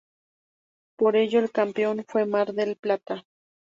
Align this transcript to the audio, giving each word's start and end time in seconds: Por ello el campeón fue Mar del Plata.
Por 0.97 1.15
ello 1.15 1.37
el 1.37 1.51
campeón 1.51 2.03
fue 2.07 2.25
Mar 2.25 2.53
del 2.53 2.75
Plata. 2.75 3.23